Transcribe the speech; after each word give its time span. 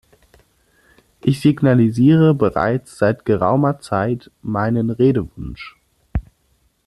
Ich 1.23 1.41
signalisiere 1.41 2.33
bereits 2.33 2.97
seit 2.97 3.23
geraumer 3.23 3.79
Zeit 3.81 4.31
meinen 4.41 4.89
Redewunsch. 4.89 5.77